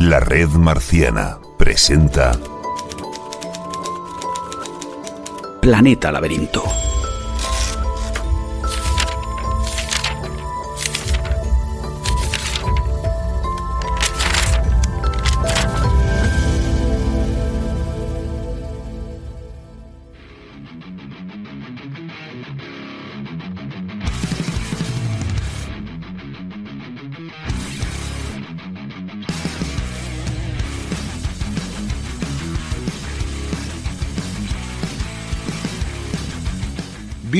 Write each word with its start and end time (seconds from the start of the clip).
La 0.00 0.20
Red 0.20 0.50
Marciana 0.50 1.40
presenta 1.56 2.38
Planeta 5.60 6.12
Laberinto. 6.12 6.87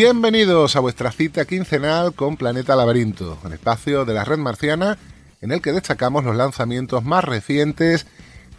Bienvenidos 0.01 0.77
a 0.77 0.81
vuestra 0.81 1.11
cita 1.11 1.45
quincenal 1.45 2.15
con 2.15 2.37
Planeta 2.37 2.77
Laberinto, 2.77 3.37
un 3.43 3.53
espacio 3.53 4.05
de 4.05 4.15
la 4.15 4.25
red 4.25 4.39
marciana 4.39 4.97
en 5.41 5.51
el 5.51 5.61
que 5.61 5.73
destacamos 5.73 6.23
los 6.23 6.37
lanzamientos 6.37 7.03
más 7.03 7.25
recientes 7.25 8.07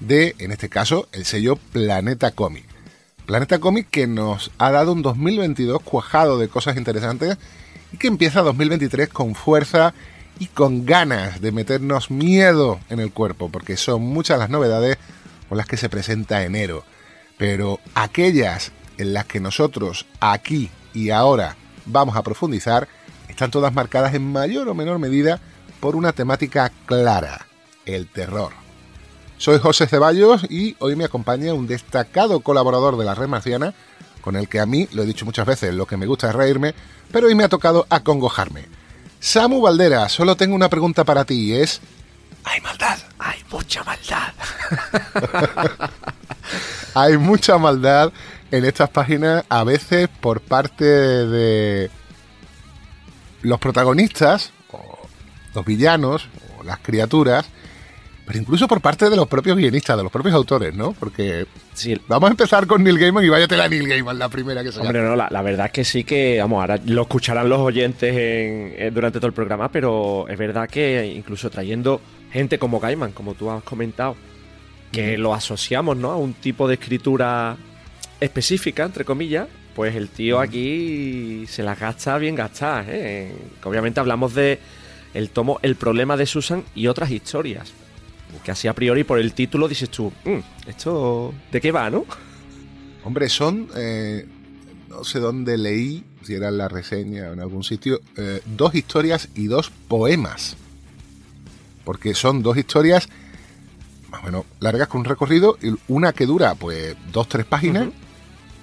de, 0.01 0.35
en 0.39 0.51
este 0.51 0.67
caso, 0.67 1.07
el 1.13 1.23
sello 1.23 1.55
Planeta 1.55 2.31
Comic. 2.31 2.65
Planeta 3.25 3.59
Comic 3.59 3.89
que 3.89 4.05
nos 4.05 4.51
ha 4.57 4.69
dado 4.71 4.91
un 4.91 5.01
2022 5.01 5.81
cuajado 5.81 6.37
de 6.37 6.49
cosas 6.49 6.75
interesantes 6.75 7.37
y 7.93 7.97
que 7.97 8.07
empieza 8.07 8.41
2023 8.41 9.07
con 9.07 9.33
fuerza 9.33 9.93
y 10.39 10.47
con 10.47 10.85
ganas 10.85 11.39
de 11.39 11.53
meternos 11.53 12.11
miedo 12.11 12.81
en 12.89 12.99
el 12.99 13.13
cuerpo, 13.13 13.47
porque 13.47 13.77
son 13.77 14.01
muchas 14.01 14.39
las 14.39 14.49
novedades 14.49 14.97
con 15.47 15.57
las 15.57 15.67
que 15.67 15.77
se 15.77 15.87
presenta 15.87 16.43
enero. 16.43 16.83
Pero 17.37 17.79
aquellas 17.95 18.73
en 18.97 19.13
las 19.13 19.23
que 19.23 19.39
nosotros 19.39 20.05
aquí 20.19 20.69
y 20.93 21.09
ahora 21.09 21.55
vamos 21.85 22.15
a 22.15 22.23
profundizar 22.23 22.87
están 23.39 23.51
todas 23.51 23.73
marcadas 23.73 24.13
en 24.15 24.29
mayor 24.29 24.67
o 24.67 24.73
menor 24.73 24.99
medida 24.99 25.39
por 25.79 25.95
una 25.95 26.11
temática 26.11 26.73
clara, 26.85 27.45
el 27.85 28.07
terror. 28.07 28.51
Soy 29.37 29.59
José 29.59 29.87
Ceballos 29.87 30.45
y 30.49 30.75
hoy 30.79 30.97
me 30.97 31.05
acompaña 31.05 31.53
un 31.53 31.65
destacado 31.65 32.41
colaborador 32.41 32.97
de 32.97 33.05
la 33.05 33.15
red 33.15 33.29
marciana, 33.29 33.73
con 34.19 34.35
el 34.35 34.49
que 34.49 34.59
a 34.59 34.65
mí, 34.65 34.89
lo 34.91 35.03
he 35.03 35.05
dicho 35.05 35.23
muchas 35.23 35.45
veces, 35.45 35.73
lo 35.73 35.85
que 35.85 35.95
me 35.95 36.05
gusta 36.05 36.27
es 36.27 36.35
reírme, 36.35 36.75
pero 37.13 37.27
hoy 37.27 37.35
me 37.35 37.45
ha 37.45 37.47
tocado 37.47 37.87
acongojarme. 37.89 38.65
Samu 39.21 39.61
Valdera, 39.61 40.09
solo 40.09 40.35
tengo 40.35 40.53
una 40.53 40.69
pregunta 40.69 41.05
para 41.05 41.23
ti 41.23 41.35
y 41.35 41.53
es... 41.53 41.79
¿Hay 42.43 42.59
maldad? 42.59 42.99
Hay 43.19 43.39
mucha 43.49 43.83
maldad. 43.85 44.33
Hay 46.93 47.17
mucha 47.17 47.57
maldad 47.57 48.11
en 48.51 48.65
estas 48.65 48.89
páginas, 48.89 49.45
a 49.49 49.63
veces 49.63 50.09
por 50.21 50.41
parte 50.41 50.85
de 50.85 51.89
los 53.41 53.59
protagonistas, 53.59 54.51
o 54.71 54.97
los 55.55 55.65
villanos, 55.65 56.27
o 56.59 56.63
las 56.63 56.79
criaturas, 56.79 57.45
pero 58.25 58.37
incluso 58.39 58.67
por 58.67 58.79
parte 58.81 59.09
de 59.09 59.15
los 59.15 59.27
propios 59.27 59.57
guionistas, 59.57 59.97
de 59.97 60.03
los 60.03 60.11
propios 60.11 60.35
autores, 60.35 60.73
¿no? 60.75 60.93
Porque 60.93 61.47
Sí, 61.73 61.99
vamos 62.07 62.27
a 62.27 62.31
empezar 62.31 62.67
con 62.67 62.83
Neil 62.83 62.99
Gaiman 62.99 63.23
y 63.23 63.29
váyate 63.29 63.55
la 63.57 63.69
Neil 63.69 63.87
Gaiman, 63.87 64.19
la 64.19 64.29
primera 64.29 64.63
que 64.63 64.71
se 64.71 64.79
Hombre, 64.81 65.01
no, 65.01 65.15
la, 65.15 65.27
la 65.31 65.41
verdad 65.41 65.67
es 65.67 65.71
que 65.71 65.83
sí 65.85 66.03
que, 66.03 66.37
vamos, 66.39 66.59
ahora 66.61 66.79
lo 66.85 67.03
escucharán 67.03 67.47
los 67.49 67.59
oyentes 67.59 68.13
en- 68.15 68.75
en- 68.77 68.93
durante 68.93 69.19
todo 69.19 69.27
el 69.27 69.33
programa, 69.33 69.71
pero 69.71 70.27
es 70.27 70.37
verdad 70.37 70.69
que 70.69 71.07
incluso 71.15 71.49
trayendo 71.49 72.01
gente 72.31 72.59
como 72.59 72.79
Gaiman, 72.79 73.13
como 73.13 73.33
tú 73.33 73.49
has 73.49 73.63
comentado, 73.63 74.15
que 74.91 75.17
lo 75.17 75.33
asociamos, 75.33 75.95
¿no? 75.97 76.11
A 76.11 76.17
un 76.17 76.33
tipo 76.33 76.67
de 76.67 76.73
escritura 76.75 77.55
específica, 78.19 78.83
entre 78.85 79.05
comillas, 79.05 79.47
pues 79.75 79.95
el 79.95 80.09
tío 80.09 80.39
aquí 80.39 81.45
se 81.47 81.63
las 81.63 81.79
gasta 81.79 82.17
bien 82.17 82.35
gastadas, 82.35 82.87
¿eh? 82.89 83.31
Obviamente 83.63 83.99
hablamos 83.99 84.33
de 84.33 84.59
el 85.13 85.29
tomo 85.29 85.59
El 85.61 85.75
problema 85.75 86.17
de 86.17 86.25
Susan 86.25 86.63
y 86.75 86.87
otras 86.87 87.11
historias. 87.11 87.71
Que 88.43 88.51
así 88.51 88.67
a 88.67 88.73
priori 88.73 89.03
por 89.03 89.19
el 89.19 89.33
título 89.33 89.67
dices 89.67 89.89
tú, 89.89 90.11
"Mm, 90.25 90.69
¿esto 90.69 91.33
de 91.51 91.59
qué 91.61 91.71
va, 91.71 91.89
no? 91.89 92.05
Hombre, 93.03 93.29
son. 93.29 93.67
eh, 93.75 94.25
no 94.89 95.03
sé 95.03 95.19
dónde 95.19 95.57
leí, 95.57 96.03
si 96.23 96.33
era 96.33 96.49
en 96.49 96.57
la 96.57 96.67
reseña 96.67 97.29
o 97.29 97.33
en 97.33 97.39
algún 97.39 97.63
sitio, 97.63 98.01
eh, 98.17 98.41
dos 98.57 98.73
historias 98.75 99.29
y 99.35 99.45
dos 99.47 99.71
poemas. 99.87 100.57
Porque 101.85 102.13
son 102.15 102.41
dos 102.43 102.57
historias 102.57 103.07
más 104.11 104.21
o 104.23 104.25
menos 104.25 104.45
largas 104.59 104.87
con 104.87 105.01
un 105.01 105.05
recorrido, 105.05 105.57
y 105.61 105.73
una 105.87 106.11
que 106.13 106.25
dura 106.25 106.55
pues 106.55 106.95
dos, 107.11 107.27
tres 107.29 107.45
páginas. 107.45 107.89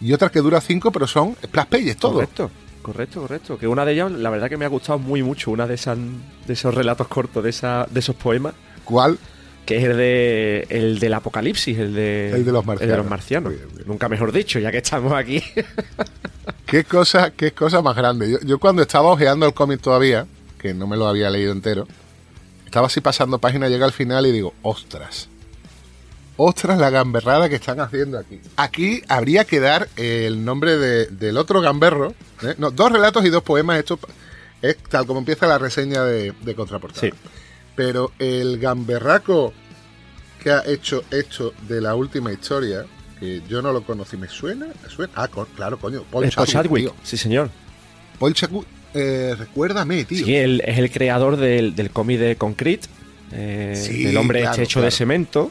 Y 0.00 0.12
otra 0.12 0.30
que 0.30 0.40
dura 0.40 0.60
cinco, 0.60 0.90
pero 0.92 1.06
son 1.06 1.36
splash 1.42 1.66
pages 1.66 1.96
todo. 1.96 2.14
Correcto, 2.14 2.50
correcto, 2.82 3.20
correcto. 3.22 3.58
Que 3.58 3.66
una 3.68 3.84
de 3.84 3.92
ellas, 3.92 4.12
la 4.12 4.30
verdad 4.30 4.48
que 4.48 4.56
me 4.56 4.64
ha 4.64 4.68
gustado 4.68 4.98
muy 4.98 5.22
mucho, 5.22 5.50
una 5.50 5.66
de 5.66 5.74
esas 5.74 5.98
de 6.46 6.52
esos 6.52 6.74
relatos 6.74 7.08
cortos, 7.08 7.42
de 7.42 7.50
esa, 7.50 7.86
de 7.90 8.00
esos 8.00 8.14
poemas, 8.16 8.54
¿Cuál? 8.84 9.18
que 9.64 9.78
es 9.78 9.84
el 9.84 9.96
de 9.96 10.66
el 10.70 10.98
del 11.00 11.14
apocalipsis, 11.14 11.76
el 11.78 11.94
de, 11.94 12.30
El 12.30 12.44
de 12.44 12.52
los 12.52 12.62
el 12.62 12.66
marcianos. 12.66 12.96
los 12.98 13.06
marcianos. 13.10 13.52
Bien, 13.52 13.68
bien. 13.74 13.88
Nunca 13.88 14.08
mejor 14.08 14.30
dicho, 14.30 14.58
ya 14.60 14.70
que 14.70 14.78
estamos 14.78 15.12
aquí. 15.12 15.42
¿Qué 16.66 16.84
cosa, 16.84 17.30
qué 17.32 17.52
cosa 17.52 17.82
más 17.82 17.96
grande? 17.96 18.30
Yo, 18.30 18.38
yo 18.42 18.58
cuando 18.58 18.82
estaba 18.82 19.10
ojeando 19.10 19.46
el 19.46 19.54
cómic 19.54 19.80
todavía, 19.80 20.26
que 20.58 20.68
que 20.68 20.74
no 20.74 20.86
me 20.86 20.96
lo 20.96 21.06
había 21.06 21.30
leído 21.30 21.52
entero. 21.52 21.86
Estaba 22.64 22.88
así 22.88 23.00
pasando 23.00 23.38
página, 23.38 23.68
llega 23.68 23.84
al 23.86 23.92
final 23.92 24.26
y 24.26 24.32
digo, 24.32 24.52
ostras. 24.62 25.28
Ostras 26.38 26.78
la 26.78 26.90
gamberrada 26.90 27.48
que 27.48 27.54
están 27.54 27.80
haciendo 27.80 28.18
aquí. 28.18 28.40
Aquí 28.56 29.02
habría 29.08 29.44
que 29.44 29.58
dar 29.60 29.88
el 29.96 30.44
nombre 30.44 30.76
de- 30.76 31.06
del 31.06 31.38
otro 31.38 31.60
gamberro. 31.62 32.14
¿eh? 32.42 32.54
No, 32.58 32.70
dos 32.70 32.92
relatos 32.92 33.24
y 33.24 33.30
dos 33.30 33.42
poemas. 33.42 33.78
Esto 33.78 33.98
es 34.60 34.76
tal 34.90 35.06
como 35.06 35.20
empieza 35.20 35.46
la 35.46 35.56
reseña 35.58 36.04
de, 36.04 36.32
de 36.42 36.54
Contraportada. 36.54 37.00
Sí. 37.00 37.12
Pero 37.74 38.12
el 38.18 38.58
gamberraco 38.58 39.52
que 40.42 40.50
ha 40.50 40.62
hecho 40.66 41.04
esto 41.10 41.54
de 41.68 41.80
la 41.80 41.94
última 41.94 42.32
historia, 42.32 42.84
que 43.18 43.42
yo 43.48 43.62
no 43.62 43.72
lo 43.72 43.82
conocí, 43.82 44.16
¿me 44.18 44.28
suena? 44.28 44.66
¿Me 44.82 44.90
suena? 44.90 45.12
Ah, 45.16 45.28
co- 45.28 45.46
claro, 45.56 45.78
coño. 45.78 46.02
Paul 46.10 46.28
Paul 46.34 46.46
Chadwick, 46.46 46.92
sí 47.02 47.16
señor. 47.16 47.48
Paul 48.18 48.34
Chadwick, 48.34 48.66
eh, 48.94 49.34
recuérdame, 49.38 50.04
tío. 50.04 50.24
Sí, 50.24 50.36
él 50.36 50.62
es 50.66 50.78
el 50.78 50.90
creador 50.90 51.36
del, 51.38 51.74
del 51.74 51.90
cómic 51.90 52.18
de 52.18 52.36
Concrete, 52.36 52.88
eh, 53.32 53.74
Sí, 53.82 54.04
del 54.04 54.16
hombre 54.18 54.42
claro, 54.42 54.62
hecho 54.62 54.80
de 54.82 54.90
cemento. 54.90 55.50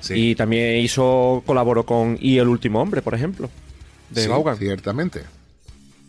Sí. 0.00 0.14
Y 0.14 0.34
también 0.34 0.76
hizo, 0.78 1.42
colaboró 1.46 1.84
con 1.84 2.18
Y 2.20 2.38
el 2.38 2.48
último 2.48 2.80
hombre, 2.80 3.02
por 3.02 3.14
ejemplo, 3.14 3.50
de 4.10 4.22
Sí, 4.22 4.28
Vaughan. 4.28 4.56
Ciertamente. 4.56 5.22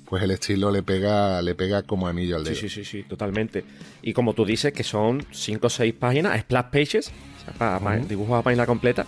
Pues 0.05 0.23
el 0.23 0.31
estilo 0.31 0.71
le 0.71 0.83
pega, 0.83 1.41
le 1.41 1.55
pega 1.55 1.83
como 1.83 2.07
anillo 2.07 2.35
al 2.35 2.43
dedo. 2.43 2.55
Sí, 2.55 2.67
sí, 2.67 2.83
sí, 2.83 2.85
sí, 2.85 3.03
totalmente. 3.03 3.63
Y 4.01 4.11
como 4.11 4.33
tú 4.33 4.43
dices, 4.43 4.73
que 4.73 4.83
son 4.83 5.25
5 5.31 5.67
o 5.67 5.69
6 5.69 5.93
páginas, 5.93 6.37
splash 6.41 6.65
pages, 6.65 7.11
o 7.53 7.57
sea, 7.57 7.79
dibujos 8.07 8.37
a 8.39 8.41
página 8.41 8.65
completa, 8.65 9.05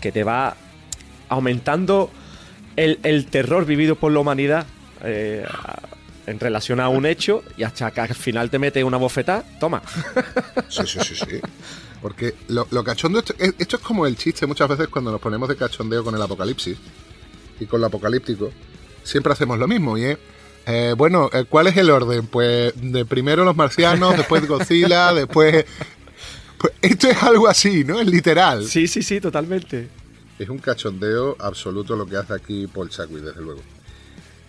que 0.00 0.12
te 0.12 0.22
va 0.22 0.56
aumentando 1.30 2.10
el, 2.76 2.98
el 3.02 3.26
terror 3.26 3.64
vivido 3.64 3.96
por 3.96 4.12
la 4.12 4.20
humanidad 4.20 4.66
eh, 5.04 5.44
en 6.26 6.38
relación 6.38 6.80
a 6.80 6.88
un 6.88 7.06
hecho 7.06 7.42
y 7.56 7.62
hasta 7.62 7.90
que 7.90 8.00
al 8.00 8.14
final 8.14 8.50
te 8.50 8.58
mete 8.58 8.84
una 8.84 8.98
bofetada, 8.98 9.42
toma. 9.58 9.82
Sí, 10.68 10.82
sí, 10.86 10.98
sí, 11.02 11.14
sí. 11.14 11.40
Porque 12.02 12.34
lo, 12.48 12.66
lo 12.70 12.82
cachondo, 12.82 13.18
esto, 13.18 13.34
es- 13.38 13.54
esto 13.58 13.76
es 13.76 13.82
como 13.82 14.06
el 14.06 14.16
chiste 14.16 14.46
muchas 14.46 14.68
veces 14.68 14.88
cuando 14.88 15.10
nos 15.12 15.20
ponemos 15.20 15.48
de 15.48 15.56
cachondeo 15.56 16.02
con 16.02 16.14
el 16.14 16.22
apocalipsis 16.22 16.78
y 17.60 17.66
con 17.66 17.80
lo 17.80 17.86
apocalíptico. 17.88 18.50
Siempre 19.02 19.32
hacemos 19.32 19.58
lo 19.58 19.68
mismo 19.68 19.98
y 19.98 20.04
es, 20.04 20.18
eh, 20.66 20.94
bueno, 20.96 21.28
eh, 21.32 21.44
¿cuál 21.48 21.66
es 21.66 21.76
el 21.76 21.90
orden? 21.90 22.26
Pues 22.26 22.72
de 22.76 23.04
primero 23.04 23.44
los 23.44 23.56
marcianos, 23.56 24.16
después 24.16 24.46
Godzilla, 24.48 25.12
después... 25.14 25.64
Pues 26.58 26.74
esto 26.82 27.08
es 27.08 27.22
algo 27.22 27.48
así, 27.48 27.84
¿no? 27.84 27.98
Es 28.00 28.06
literal. 28.06 28.64
Sí, 28.66 28.86
sí, 28.86 29.02
sí, 29.02 29.18
totalmente. 29.20 29.88
Es 30.38 30.48
un 30.50 30.58
cachondeo 30.58 31.34
absoluto 31.38 31.96
lo 31.96 32.04
que 32.06 32.16
hace 32.18 32.34
aquí 32.34 32.66
Paul 32.66 32.90
Chadwick, 32.90 33.22
desde 33.24 33.40
luego. 33.40 33.60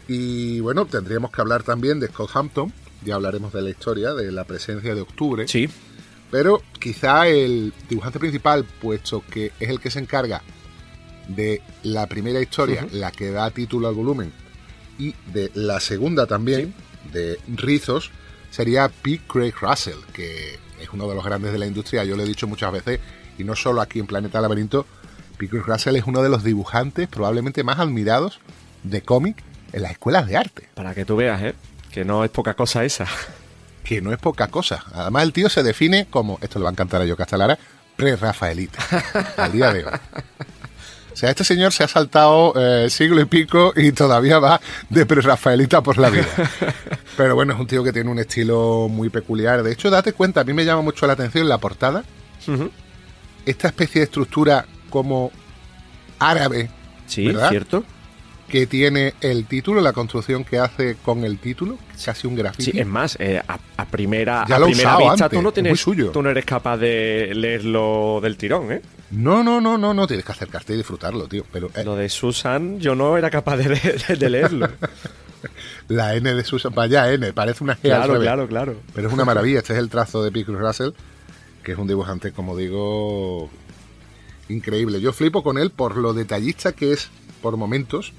Y 0.08 0.60
bueno, 0.60 0.86
tendríamos 0.86 1.32
que 1.32 1.40
hablar 1.42 1.64
también 1.64 2.00
de 2.02 2.08
Scott 2.08 2.32
Hampton. 2.34 2.74
Ya 3.06 3.16
hablaremos 3.16 3.54
de 3.54 3.62
la 3.62 3.70
historia, 3.70 4.14
de 4.14 4.32
la 4.32 4.44
presencia 4.44 4.94
de 4.94 5.02
octubre. 5.02 5.48
Sí, 5.48 5.70
Pero 6.32 6.64
quizá 6.80 7.28
el 7.28 7.74
dibujante 7.90 8.18
principal, 8.18 8.66
puesto 8.82 9.24
que 9.30 9.52
es 9.60 9.70
el 9.70 9.80
que 9.80 9.92
se 9.92 10.00
encarga 10.00 10.42
de 11.28 11.62
la 11.84 12.08
primera 12.08 12.42
historia, 12.42 12.88
la 12.92 13.12
que 13.12 13.32
da 13.32 13.52
título 13.52 13.90
al 13.90 13.94
volumen, 13.94 14.32
y 14.98 15.14
de 15.34 15.52
la 15.54 15.80
segunda 15.80 16.26
también, 16.26 16.74
de 17.12 17.38
Rizos, 17.48 18.12
sería 18.50 18.90
P. 18.90 19.22
Craig 19.28 19.54
Russell, 19.60 19.98
que 20.14 20.60
es 20.82 20.90
uno 20.94 21.08
de 21.08 21.16
los 21.16 21.24
grandes 21.24 21.52
de 21.52 21.60
la 21.60 21.66
industria. 21.66 22.04
Yo 22.04 22.16
lo 22.16 22.24
he 22.24 22.28
dicho 22.28 22.48
muchas 22.48 22.72
veces, 22.72 23.00
y 23.38 23.44
no 23.44 23.56
solo 23.56 23.82
aquí 23.82 24.00
en 24.00 24.08
Planeta 24.08 24.40
Laberinto, 24.40 24.86
P. 25.38 25.50
Craig 25.50 25.64
Russell 25.66 25.96
es 25.96 26.06
uno 26.06 26.22
de 26.24 26.30
los 26.30 26.44
dibujantes 26.44 27.08
probablemente 27.08 27.64
más 27.64 27.80
admirados 27.80 28.40
de 28.84 29.02
cómic 29.02 29.44
en 29.74 29.82
las 29.82 29.92
escuelas 29.92 30.28
de 30.28 30.38
arte. 30.38 30.70
para 30.76 30.94
que 30.94 31.06
tú 31.06 31.16
veas, 31.16 31.42
¿eh? 31.42 31.56
Que 31.92 32.06
no 32.06 32.24
es 32.24 32.30
poca 32.30 32.54
cosa 32.54 32.86
esa. 32.86 33.08
que 33.84 34.02
no 34.02 34.12
es 34.12 34.18
poca 34.18 34.48
cosa. 34.48 34.84
Además, 34.94 35.24
el 35.24 35.34
tío 35.34 35.50
se 35.50 35.64
define 35.64 36.08
como, 36.10 36.38
esto 36.42 36.60
le 36.60 36.64
va 36.64 36.70
a 36.70 36.74
encantar 36.74 37.02
a 37.02 37.06
yo 37.06 37.16
Castalara, 37.18 37.58
pre-Rafaelita, 37.96 38.80
al 39.38 39.52
día 39.52 39.72
de 39.74 39.86
hoy. 39.86 39.92
O 41.14 41.16
sea, 41.16 41.30
este 41.30 41.44
señor 41.44 41.74
se 41.74 41.84
ha 41.84 41.88
saltado 41.88 42.54
eh, 42.56 42.90
siglo 42.90 43.22
y 43.22 43.26
pico 43.26 43.74
y 43.76 43.92
todavía 43.92 44.40
va 44.40 44.62
de 44.90 45.06
pre-Rafaelita 45.06 45.82
por 45.82 45.98
la 45.98 46.10
vida. 46.10 46.28
Pero 47.18 47.36
bueno, 47.36 47.54
es 47.54 47.60
un 47.60 47.68
tío 47.68 47.84
que 47.84 47.92
tiene 47.92 48.10
un 48.10 48.20
estilo 48.20 48.88
muy 48.90 49.10
peculiar. 49.10 49.62
De 49.62 49.74
hecho, 49.74 49.90
date 49.90 50.14
cuenta, 50.14 50.42
a 50.42 50.44
mí 50.46 50.54
me 50.54 50.64
llama 50.64 50.82
mucho 50.82 51.06
la 51.06 51.14
atención 51.14 51.50
la 51.50 51.58
portada, 51.58 52.04
esta 53.46 53.68
especie 53.68 54.00
de 54.00 54.06
estructura 54.06 54.66
como 54.90 55.32
árabe 56.20 56.70
Sí, 57.12 57.28
¿Verdad? 57.28 57.50
cierto. 57.50 57.84
Que 58.52 58.68
tiene 58.68 59.14
el 59.22 59.46
título, 59.46 59.80
la 59.82 59.94
construcción 59.94 60.44
que 60.44 60.60
hace 60.60 60.98
con 61.02 61.24
el 61.24 61.40
título, 61.40 61.78
casi 62.04 62.28
un 62.28 62.36
grafiti. 62.36 62.72
Sí, 62.72 62.80
es 62.80 62.86
más, 62.86 63.16
eh, 63.20 63.42
a, 63.48 63.58
a 63.78 63.86
primera, 63.86 64.46
Ya 64.48 64.58
a 64.58 64.60
primera 64.64 64.98
vista 64.98 65.26
antes, 65.26 65.30
tú 65.38 65.42
no 65.42 65.50
es 65.50 65.54
tienes, 65.56 65.72
muy 65.72 65.78
suyo. 65.78 66.12
tú 66.12 66.22
no 66.22 66.30
eres 66.30 66.44
capaz 66.46 66.76
de 66.78 67.32
leerlo 67.34 68.20
del 68.22 68.36
tirón, 68.36 68.72
¿eh? 68.74 68.82
No, 69.12 69.42
no, 69.44 69.62
no, 69.62 69.78
no, 69.78 69.94
no, 69.94 70.06
tienes 70.06 70.26
que 70.26 70.32
acercarte 70.34 70.74
y 70.74 70.78
disfrutarlo, 70.78 71.28
tío. 71.28 71.46
Pero 71.52 71.70
eh, 71.76 71.84
Lo 71.86 71.96
de 71.96 72.10
Susan 72.10 72.80
yo 72.80 72.94
no 72.94 73.18
era 73.18 73.30
capaz 73.30 73.56
de, 73.58 73.70
leer- 73.76 74.18
de 74.18 74.30
leerlo. 74.30 74.68
La 75.88 76.16
N 76.16 76.34
de 76.34 76.44
Susan, 76.44 76.74
vaya 76.76 77.12
N, 77.12 77.34
parece 77.34 77.64
una 77.64 77.76
G 77.78 77.82
claro, 77.84 78.20
claro, 78.20 78.48
claro. 78.48 78.76
Pero 78.94 79.08
es 79.08 79.14
una 79.14 79.26
maravilla. 79.26 79.60
Este 79.60 79.74
es 79.74 79.80
el 79.80 79.90
trazo 79.90 80.24
de 80.24 80.32
Pickles 80.32 80.60
Russell, 80.60 80.90
que 81.64 81.72
es 81.72 81.78
un 81.78 81.88
dibujante, 81.88 82.32
como 82.32 82.56
digo, 82.56 83.50
increíble. 84.50 85.02
Yo 85.02 85.14
flipo 85.14 85.42
con 85.44 85.58
él 85.58 85.72
por 85.72 85.98
lo 85.98 86.14
detallista 86.14 86.74
que 86.74 86.94
es 86.94 87.10
por 87.42 87.58
momentos. 87.58 88.14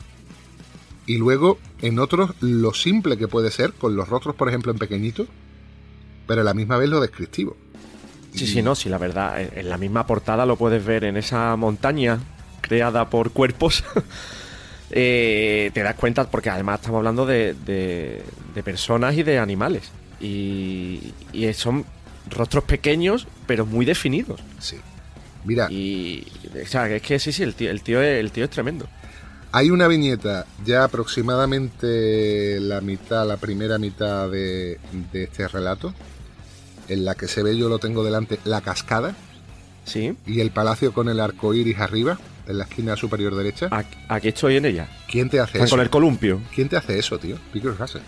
Y 1.06 1.18
luego, 1.18 1.58
en 1.80 1.98
otros, 1.98 2.30
lo 2.40 2.72
simple 2.74 3.16
que 3.16 3.28
puede 3.28 3.50
ser, 3.50 3.72
con 3.72 3.96
los 3.96 4.08
rostros, 4.08 4.34
por 4.36 4.48
ejemplo, 4.48 4.70
en 4.72 4.78
pequeñito, 4.78 5.26
pero 6.26 6.42
a 6.42 6.44
la 6.44 6.54
misma 6.54 6.76
vez 6.78 6.88
lo 6.88 7.00
descriptivo. 7.00 7.56
Sí, 8.34 8.44
Y- 8.44 8.46
sí, 8.46 8.62
no, 8.62 8.74
sí, 8.74 8.88
la 8.88 8.98
verdad, 8.98 9.40
en- 9.40 9.68
la 9.68 9.76
misma 9.78 10.06
portada 10.06 10.46
lo 10.46 10.56
puedes 10.56 10.84
ver 10.84 11.04
en 11.04 11.16
esa 11.16 11.54
montaña 11.56 12.18
creada 12.60 13.08
por 13.10 13.30
cuerpos. 13.32 13.84
Eh, 14.94 15.70
te 15.72 15.82
das 15.82 15.94
cuenta, 15.94 16.30
porque 16.30 16.50
además 16.50 16.80
estamos 16.80 16.98
hablando 16.98 17.24
de, 17.24 17.54
de- 17.54 18.22
de 18.54 18.62
personas 18.62 19.16
y 19.16 19.22
de 19.22 19.38
animales. 19.38 19.90
Y, 20.20 21.14
y 21.32 21.50
son 21.54 21.86
rostros 22.28 22.64
pequeños, 22.64 23.26
pero 23.46 23.64
muy 23.64 23.86
definidos. 23.86 24.40
Sí. 24.58 24.76
Mira, 25.46 25.68
Y, 25.70 26.26
o 26.62 26.66
sea, 26.66 26.88
es 26.94 27.00
que 27.00 27.18
sí, 27.18 27.32
sí, 27.32 27.42
el 27.42 27.54
tío, 27.54 27.70
el 27.70 27.80
tío, 27.80 28.02
es, 28.02 28.20
el 28.20 28.30
tío 28.32 28.44
es 28.44 28.50
tremendo. 28.50 28.86
Hay 29.52 29.70
una 29.70 29.86
viñeta 29.86 30.46
ya 30.64 30.84
aproximadamente 30.84 32.58
la 32.60 32.80
mitad, 32.80 33.26
la 33.26 33.36
primera 33.36 33.78
mitad 33.78 34.30
de, 34.30 34.78
de 35.12 35.24
este 35.24 35.46
relato, 35.46 35.94
en 36.88 37.04
la 37.04 37.14
que 37.14 37.28
se 37.28 37.42
ve, 37.42 37.56
yo 37.56 37.68
lo 37.68 37.78
tengo 37.78 38.02
delante, 38.04 38.38
la 38.44 38.60
cascada 38.60 39.14
Sí, 39.84 40.16
y 40.26 40.40
el 40.40 40.50
palacio 40.52 40.92
con 40.92 41.08
el 41.08 41.18
arco 41.20 41.54
iris 41.54 41.78
arriba, 41.80 42.18
en 42.46 42.58
la 42.58 42.64
esquina 42.64 42.96
superior 42.96 43.34
derecha. 43.34 43.68
aquí, 44.08 44.28
estoy 44.28 44.56
en 44.56 44.64
ella. 44.64 44.88
¿Quién 45.10 45.28
te 45.28 45.40
hace 45.40 45.52
Están 45.58 45.64
eso? 45.66 45.76
con 45.76 45.80
el 45.80 45.90
columpio. 45.90 46.40
¿Quién 46.54 46.68
te 46.68 46.76
hace 46.76 46.98
eso, 46.98 47.18
tío? 47.18 47.36
Pickles 47.52 47.78
Russell. 47.78 48.02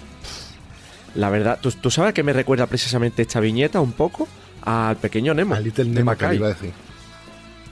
La 1.17 1.31
verdad, 1.31 1.59
¿tú, 1.61 1.71
tú 1.73 1.91
sabes 1.91 2.15
que 2.15 2.23
me 2.23 2.33
recuerda 2.33 2.67
precisamente 2.67 3.23
esta 3.23 3.41
viñeta 3.41 3.81
un 3.81 3.93
poco 3.93 4.29
al 4.63 4.97
pequeño 4.97 5.35
Nemo. 5.35 5.55
A 5.55 5.61
Little 5.61 5.85
de 5.85 5.91
Nemo 5.91 6.17
que 6.17 6.35
iba 6.35 6.47
a 6.47 6.51
decir. 6.51 6.73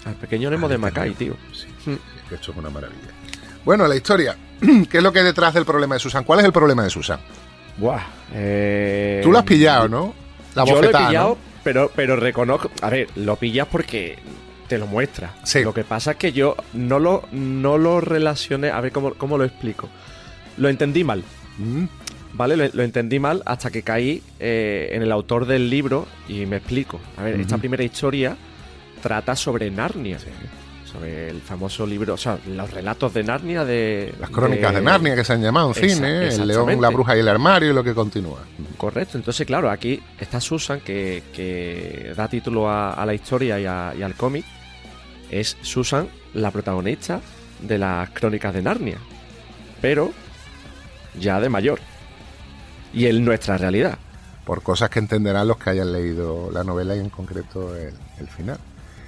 Al 0.05 0.15
pequeño 0.15 0.51
Nemo 0.51 0.67
A 0.67 0.69
de 0.71 0.79
Nemo, 0.79 1.15
tío. 1.17 1.37
sí. 1.53 1.67
Mm. 1.87 1.93
Es 1.95 2.29
que 2.29 2.35
esto 2.37 2.53
es 2.53 2.57
una 2.59 2.71
maravilla. 2.71 3.22
Bueno, 3.65 3.87
la 3.87 3.97
historia. 3.97 4.37
¿Qué 4.91 4.99
es 4.99 5.03
lo 5.03 5.13
que 5.13 5.21
hay 5.21 5.25
detrás 5.25 5.55
del 5.55 5.65
problema 5.65 5.95
de 5.97 6.01
Susan? 6.01 6.25
¿Cuál 6.25 6.41
es 6.41 6.45
el 6.47 6.53
problema 6.53 6.83
de 6.85 6.91
Susan? 6.91 7.21
Buah. 7.77 8.01
eh, 8.35 9.21
Tú 9.23 9.33
lo 9.33 9.39
has 9.39 9.45
pillado, 9.45 9.89
¿no? 9.89 10.15
La 10.55 10.65
yo 10.65 10.81
lo 10.81 10.89
he 10.89 10.93
pillado, 10.93 11.29
¿no? 11.31 11.39
pero, 11.65 11.91
pero 11.95 12.17
reconozco. 12.17 12.71
A 12.83 12.91
ver, 12.91 13.09
lo 13.17 13.37
pillas 13.37 13.67
porque 13.71 14.19
te 14.69 14.79
lo 14.79 14.87
muestra. 14.87 15.35
Sí. 15.45 15.63
Lo 15.63 15.73
que 15.73 15.85
pasa 15.85 16.13
es 16.13 16.17
que 16.19 16.33
yo 16.33 16.57
no 16.75 16.99
lo, 16.99 17.25
no 17.33 17.79
lo 17.79 18.01
relacioné. 18.01 18.71
A 18.71 18.81
ver 18.81 18.93
cómo, 18.93 19.15
cómo 19.15 19.39
lo 19.39 19.45
explico. 19.45 19.89
Lo 20.59 20.69
entendí 20.69 21.03
mal. 21.05 21.23
Mm, 21.59 21.85
¿Vale? 22.35 22.57
Lo, 22.57 22.65
lo 22.73 22.83
entendí 22.83 23.19
mal 23.19 23.43
hasta 23.47 23.71
que 23.71 23.83
caí 23.83 24.23
eh, 24.41 24.91
en 24.93 25.03
el 25.03 25.13
autor 25.13 25.47
del 25.47 25.71
libro 25.71 26.07
y 26.29 26.45
me 26.47 26.57
explico. 26.57 27.01
A 27.17 27.23
ver, 27.23 27.41
esta 27.41 27.59
primera 27.59 27.83
historia 27.85 28.37
trata 29.03 29.35
sobre 29.37 29.71
Narnia. 29.71 30.19
Sobre 30.93 31.31
el 31.31 31.41
famoso 31.41 31.87
libro, 31.87 32.15
o 32.15 32.17
sea, 32.19 32.39
los 32.47 32.71
relatos 32.71 33.15
de 33.15 33.25
Narnia 33.25 33.65
de... 33.65 34.13
Las 34.21 34.29
crónicas 34.29 34.75
de, 34.75 34.83
Narnia 34.83 35.15
que 35.17 35.25
se 35.25 35.33
han 35.33 35.43
llamado 35.43 35.69
en 35.69 35.75
cine, 35.75 35.89
el 36.19 36.23
exactamente. 36.25 36.55
león, 36.71 36.83
la 36.83 36.91
bruja 36.91 37.17
y 37.17 37.21
el 37.21 37.29
armario 37.29 37.71
y 37.71 37.73
lo 37.73 37.83
que 37.83 37.95
continúa. 37.95 38.41
Correcto, 38.77 39.17
entonces 39.17 39.47
claro, 39.47 39.71
aquí 39.71 40.03
está 40.21 40.39
Susan 40.41 40.81
que, 40.81 41.23
que 41.35 42.13
da 42.15 42.29
título 42.29 42.69
a, 42.69 42.93
a 42.93 43.07
la 43.07 43.15
historia 43.15 43.59
y, 43.59 43.65
a- 43.65 43.95
y 43.99 44.03
al 44.03 44.15
cómic. 44.15 44.45
Es 45.31 45.57
Susan 45.63 46.09
la 46.35 46.51
protagonista 46.51 47.21
de 47.63 47.79
las 47.79 48.11
crónicas 48.11 48.53
de 48.53 48.61
Narnia, 48.61 48.99
pero 49.81 50.13
ya 51.19 51.41
de 51.41 51.49
mayor. 51.49 51.79
Y 52.93 53.07
en 53.07 53.25
nuestra 53.25 53.57
realidad. 53.57 53.97
por 54.45 54.63
cosas 54.63 54.91
que 54.91 54.99
entenderán 54.99 55.49
los 55.49 55.57
que 55.57 55.71
hayan 55.71 55.91
leído 55.93 56.51
la 56.53 56.65
novela 56.65 56.95
y 56.95 56.99
en 56.99 57.09
concreto 57.09 57.75
el, 57.75 57.95
el 58.19 58.29
final. 58.29 58.59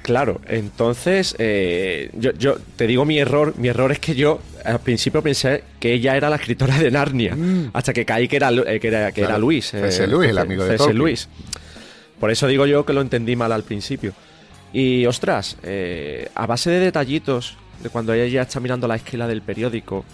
Claro, 0.05 0.39
entonces 0.49 1.35
eh, 1.39 2.11
yo, 2.13 2.33
yo 2.35 2.57
te 2.77 2.87
digo 2.87 3.07
mi 3.07 3.19
error, 3.19 3.55
mi 3.57 3.69
error 3.69 3.91
es 3.91 3.99
que 4.01 4.15
yo 4.15 4.39
al 4.63 4.79
principio 4.81 5.23
pensé 5.23 5.65
que 5.81 5.95
ella 5.95 6.15
era 6.15 6.29
la 6.29 6.37
escritora 6.37 6.79
de 6.79 6.91
Narnia, 6.91 7.35
Mm. 7.35 7.71
hasta 7.73 7.95
que 7.95 8.05
caí 8.05 8.29
que 8.29 8.37
era, 8.37 8.51
eh, 8.51 8.79
que 8.81 8.89
era, 8.89 9.13
que 9.13 9.23
era 9.23 9.29
Claro. 9.31 9.41
Luis. 9.41 9.71
C.S. 9.71 10.07
Lewis, 10.07 10.29
el 10.29 10.37
amigo 10.37 10.63
de. 10.67 10.77
Tolkien. 10.77 10.99
Lewis. 10.99 11.27
Por 12.21 12.31
eso 12.31 12.47
digo 12.47 12.67
yo 12.67 12.85
que 12.85 12.93
lo 12.93 13.01
entendí 13.01 13.35
mal 13.35 13.51
al 13.51 13.63
principio. 13.63 14.13
Y 14.75 15.07
ostras, 15.07 15.57
eh, 15.63 16.29
a 16.35 16.45
base 16.47 16.69
de 16.69 16.81
detallitos, 16.81 17.57
de 17.83 17.89
cuando 17.89 18.13
ella 18.13 18.27
ya 18.27 18.43
está 18.43 18.61
mirando 18.61 18.87
la 18.87 18.97
esquela 18.97 19.27
del 19.27 19.41
periódico 19.41 20.05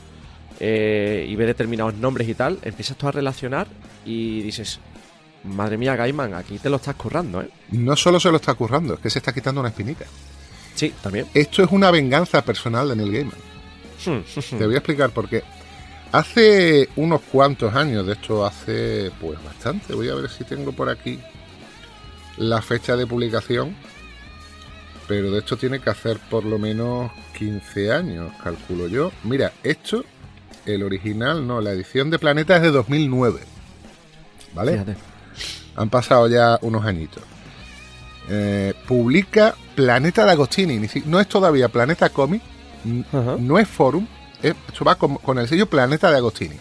eh, 0.61 1.27
y 1.29 1.35
ve 1.35 1.47
determinados 1.47 1.95
nombres 1.95 2.29
y 2.29 2.35
tal, 2.35 2.59
empiezas 2.63 2.97
tú 2.97 3.09
a 3.09 3.13
relacionar 3.13 3.67
y 4.05 4.41
dices, 4.43 4.79
madre 5.45 5.77
mía, 5.77 5.97
Gaiman, 5.97 6.35
aquí 6.35 6.59
te 6.59 6.71
lo 6.71 6.77
estás 6.77 6.95
currando, 6.95 7.43
¿eh? 7.43 7.51
No 7.73 7.97
solo 7.97 8.21
se 8.21 8.31
lo 8.31 8.37
está 8.37 8.55
currando, 8.55 8.95
es 8.95 9.01
que 9.01 9.11
se 9.11 9.19
está 9.19 9.33
quitando 9.33 9.61
una 9.61 9.71
espinita. 9.71 10.05
Sí, 10.75 10.93
también. 11.03 11.27
Esto 11.35 11.63
es 11.63 11.71
una 11.71 11.91
venganza 11.91 12.43
personal 12.43 12.89
de 12.89 12.97
Neil 12.97 13.13
Gaiman. 13.13 13.51
Te 14.59 14.67
voy 14.67 14.75
a 14.75 14.79
explicar 14.79 15.11
por 15.11 15.29
qué. 15.29 15.43
Hace 16.13 16.89
unos 16.97 17.21
cuantos 17.21 17.75
años, 17.75 18.07
de 18.07 18.15
esto 18.15 18.45
hace 18.45 19.13
pues 19.21 19.43
bastante, 19.45 19.95
voy 19.95 20.09
a 20.09 20.15
ver 20.15 20.29
si 20.29 20.43
tengo 20.45 20.73
por 20.73 20.89
aquí 20.89 21.21
la 22.37 22.63
fecha 22.63 22.97
de 22.97 23.07
publicación, 23.07 23.77
pero 25.07 25.31
de 25.31 25.39
esto 25.41 25.57
tiene 25.57 25.81
que 25.81 25.91
hacer 25.91 26.19
por 26.19 26.45
lo 26.45 26.59
menos 26.59 27.13
15 27.39 27.93
años, 27.93 28.33
calculo 28.43 28.89
yo. 28.89 29.13
Mira, 29.23 29.53
esto, 29.63 30.05
el 30.67 30.83
original, 30.83 31.47
no, 31.47 31.61
la 31.61 31.73
edición 31.73 32.11
de 32.11 32.19
Planeta 32.19 32.57
es 32.57 32.63
de 32.63 32.71
2009, 32.71 33.41
¿vale? 34.55 34.73
Fíjate. 34.73 35.10
Han 35.81 35.89
pasado 35.91 36.29
ya 36.29 36.59
unos 36.63 36.85
añitos. 36.85 37.23
Eh, 38.29 38.75
publica 38.87 39.55
Planeta 39.75 40.25
de 40.25 40.33
Agostini. 40.33 40.79
ni 40.79 40.89
si- 40.89 41.03
No 41.07 41.19
es 41.21 41.27
todavía 41.29 41.69
Planeta 41.69 42.11
Comic, 42.11 42.43
Ajá. 43.13 43.37
no 43.39 43.59
es 43.59 43.67
Forum. 43.69 44.07
es- 44.43 44.55
esto 44.69 44.85
va 44.85 44.95
con, 44.95 45.17
con 45.17 45.39
el 45.39 45.49
sello 45.49 45.67
Planeta 45.67 46.11
de 46.11 46.17
Agostini. 46.19 46.57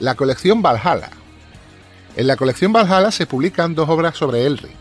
La 0.00 0.14
colección 0.14 0.62
Valhalla. 0.62 1.10
En 2.16 2.26
la 2.26 2.36
colección 2.36 2.72
Valhalla 2.72 3.10
se 3.12 3.26
publican 3.26 3.74
dos 3.74 3.88
obras 3.88 4.16
sobre 4.16 4.44
Elric. 4.46 4.76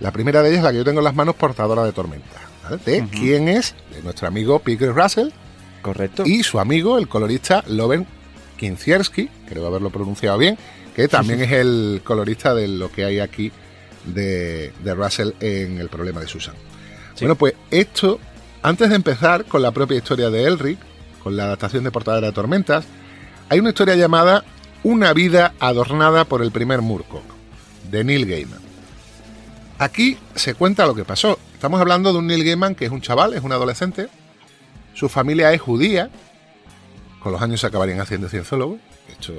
La 0.00 0.10
primera 0.12 0.42
de 0.42 0.48
ellas 0.50 0.58
es 0.58 0.64
la 0.64 0.70
que 0.72 0.78
yo 0.78 0.84
tengo 0.84 1.00
en 1.00 1.04
las 1.04 1.14
manos, 1.14 1.34
Portadora 1.34 1.84
de 1.84 1.92
Tormenta. 1.92 2.40
¿vale? 2.62 2.78
De 2.84 3.06
quién 3.08 3.48
es, 3.48 3.74
de 3.94 4.02
nuestro 4.02 4.26
amigo 4.28 4.58
Peter 4.60 4.92
Russell 4.94 5.28
Correcto. 5.82 6.22
y 6.24 6.42
su 6.42 6.58
amigo, 6.60 6.98
el 6.98 7.08
colorista 7.08 7.62
Loven 7.66 8.06
Kinzierski, 8.56 9.28
creo 9.48 9.66
haberlo 9.66 9.90
pronunciado 9.90 10.38
bien, 10.38 10.56
que 10.94 11.08
también 11.08 11.40
es 11.40 11.52
el 11.52 12.02
colorista 12.04 12.54
de 12.54 12.68
lo 12.68 12.90
que 12.90 13.04
hay 13.04 13.20
aquí 13.20 13.52
de, 14.04 14.72
de 14.82 14.94
Russell 14.94 15.32
en 15.40 15.78
El 15.78 15.88
problema 15.88 16.20
de 16.20 16.28
Susan. 16.28 16.54
Sí. 17.14 17.24
Bueno, 17.24 17.36
pues 17.36 17.54
esto, 17.70 18.20
antes 18.62 18.88
de 18.90 18.96
empezar 18.96 19.44
con 19.44 19.62
la 19.62 19.72
propia 19.72 19.96
historia 19.96 20.30
de 20.30 20.44
Elric, 20.44 20.78
con 21.22 21.36
la 21.36 21.44
adaptación 21.44 21.84
de 21.84 21.90
Portadera 21.90 22.28
de 22.28 22.32
Tormentas, 22.32 22.84
hay 23.48 23.60
una 23.60 23.70
historia 23.70 23.96
llamada 23.96 24.44
Una 24.82 25.12
vida 25.12 25.54
adornada 25.60 26.24
por 26.24 26.42
el 26.42 26.50
primer 26.50 26.80
Murkoch, 26.82 27.24
de 27.90 28.04
Neil 28.04 28.26
Gaiman. 28.26 28.60
Aquí 29.78 30.18
se 30.34 30.54
cuenta 30.54 30.86
lo 30.86 30.94
que 30.94 31.04
pasó. 31.04 31.38
Estamos 31.54 31.80
hablando 31.80 32.12
de 32.12 32.18
un 32.18 32.26
Neil 32.26 32.44
Gaiman 32.44 32.74
que 32.74 32.84
es 32.84 32.90
un 32.90 33.00
chaval, 33.00 33.34
es 33.34 33.42
un 33.42 33.52
adolescente, 33.52 34.08
su 34.92 35.08
familia 35.08 35.52
es 35.52 35.60
judía, 35.60 36.10
con 37.20 37.32
los 37.32 37.42
años 37.42 37.60
se 37.60 37.66
acabarían 37.66 38.00
haciendo 38.00 38.28
cienciólogo. 38.28 38.78
Esto 39.10 39.32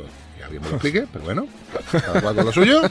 ya 0.45 0.49
bien 0.49 0.61
me 0.61 0.69
lo 0.69 0.75
expliqué, 0.75 1.07
pero 1.11 1.25
bueno, 1.25 1.47
cada 1.91 2.21
cual 2.21 2.35
con 2.35 2.45
lo 2.45 2.51
suyo. 2.51 2.81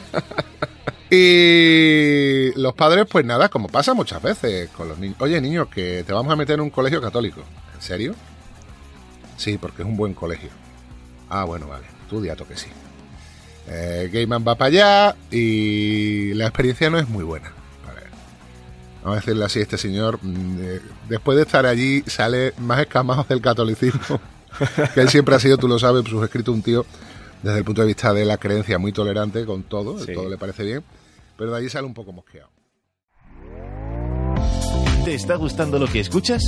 Y 1.09 2.51
los 2.59 2.73
padres, 2.73 3.05
pues 3.09 3.25
nada, 3.25 3.49
como 3.49 3.67
pasa 3.67 3.93
muchas 3.93 4.21
veces 4.21 4.69
con 4.71 4.89
los 4.89 4.97
niños. 4.97 5.17
Oye, 5.19 5.39
niños, 5.39 5.67
que 5.67 6.03
te 6.05 6.13
vamos 6.13 6.33
a 6.33 6.35
meter 6.35 6.55
en 6.55 6.61
un 6.61 6.69
colegio 6.69 7.01
católico. 7.01 7.41
¿En 7.73 7.81
serio? 7.81 8.15
Sí, 9.37 9.57
porque 9.57 9.83
es 9.83 9.87
un 9.87 9.97
buen 9.97 10.13
colegio. 10.13 10.49
Ah, 11.29 11.43
bueno, 11.43 11.67
vale. 11.67 11.85
Tú 12.09 12.21
diato 12.21 12.47
que 12.47 12.57
sí. 12.57 12.67
Eh, 13.67 14.27
va 14.27 14.55
para 14.55 14.65
allá 14.65 15.15
y 15.31 16.33
la 16.33 16.45
experiencia 16.45 16.89
no 16.89 16.97
es 16.97 17.07
muy 17.07 17.23
buena. 17.23 17.51
A 17.87 17.93
ver. 17.93 18.09
Vamos 19.03 19.17
a 19.17 19.19
decirle 19.21 19.45
así, 19.45 19.59
este 19.59 19.77
señor, 19.77 20.19
mm, 20.21 20.57
eh, 20.59 20.81
después 21.07 21.35
de 21.35 21.43
estar 21.43 21.65
allí, 21.65 22.03
sale 22.07 22.53
más 22.57 22.79
escamado 22.79 23.25
del 23.29 23.41
catolicismo. 23.41 24.19
que 24.93 25.01
él 25.01 25.09
siempre 25.09 25.35
ha 25.35 25.39
sido, 25.39 25.57
tú 25.57 25.67
lo 25.67 25.77
sabes, 25.77 26.05
sus 26.05 26.23
escrito 26.23 26.51
un 26.51 26.61
tío 26.61 26.85
desde 27.45 27.59
el 27.59 27.63
punto 27.63 27.81
de 27.81 27.87
vista 27.87 28.11
de 28.11 28.25
la 28.25 28.37
creencia 28.37 28.79
muy 28.79 28.91
tolerante 28.91 29.45
con 29.45 29.61
todo, 29.63 29.99
Sí. 29.99 30.13
todo 30.13 30.27
le 30.29 30.37
parece 30.37 30.63
bien, 30.63 30.83
pero 31.37 31.51
de 31.51 31.57
allí 31.59 31.69
sale 31.69 31.85
un 31.85 31.93
poco 31.93 32.11
mosqueado. 32.11 32.49
¿Te 35.03 35.13
está 35.13 35.35
gustando 35.35 35.77
lo 35.77 35.85
que 35.85 35.99
escuchas? 35.99 36.41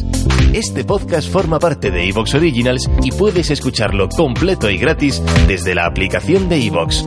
Este 0.53 0.83
podcast 0.83 1.31
forma 1.31 1.59
parte 1.59 1.91
de 1.91 2.09
Evox 2.09 2.33
Originals 2.33 2.89
y 3.03 3.11
puedes 3.11 3.51
escucharlo 3.51 4.09
completo 4.09 4.71
y 4.71 4.79
gratis 4.79 5.21
desde 5.47 5.75
la 5.75 5.85
aplicación 5.85 6.49
de 6.49 6.65
Evox. 6.65 7.05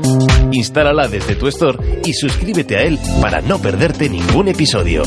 Instálala 0.53 1.09
desde 1.09 1.35
tu 1.35 1.49
store 1.49 2.03
y 2.05 2.13
suscríbete 2.13 2.77
a 2.77 2.83
él 2.83 2.97
para 3.21 3.41
no 3.41 3.59
perderte 3.59 4.09
ningún 4.09 4.47
episodio. 4.47 5.03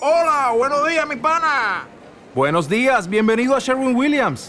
Hola, 0.00 0.52
buenos 0.56 0.88
días, 0.88 1.06
mi 1.06 1.16
pana. 1.16 1.86
Buenos 2.34 2.66
días, 2.70 3.06
bienvenido 3.10 3.54
a 3.54 3.58
Sherwin 3.58 3.94
Williams. 3.94 4.48